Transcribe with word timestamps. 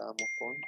uh 0.00 0.12
move 0.18 0.30
on 0.40 0.64